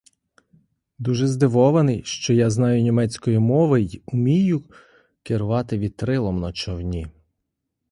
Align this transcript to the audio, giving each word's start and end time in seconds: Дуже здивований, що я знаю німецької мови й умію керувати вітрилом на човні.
Дуже 0.99 1.27
здивований, 1.27 2.03
що 2.03 2.33
я 2.33 2.49
знаю 2.49 2.81
німецької 2.81 3.39
мови 3.39 3.81
й 3.81 4.01
умію 4.05 4.63
керувати 5.23 5.77
вітрилом 5.77 6.39
на 6.39 6.51
човні. 6.51 7.07